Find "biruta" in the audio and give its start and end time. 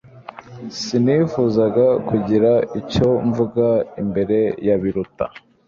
4.81-5.25